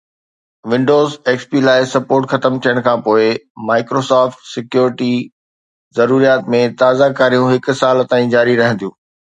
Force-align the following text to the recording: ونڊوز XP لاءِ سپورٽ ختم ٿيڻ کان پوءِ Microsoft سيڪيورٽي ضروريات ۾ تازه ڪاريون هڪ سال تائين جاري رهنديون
ونڊوز 0.71 1.11
XP 1.41 1.51
لاءِ 1.65 1.81
سپورٽ 1.93 2.23
ختم 2.31 2.53
ٿيڻ 2.63 2.75
کان 2.87 2.97
پوءِ 3.05 3.27
Microsoft 3.69 4.49
سيڪيورٽي 4.53 5.13
ضروريات 5.99 6.51
۾ 6.59 6.67
تازه 6.83 7.13
ڪاريون 7.21 7.51
هڪ 7.57 7.79
سال 7.85 8.05
تائين 8.11 8.37
جاري 8.37 8.61
رهنديون 8.63 8.99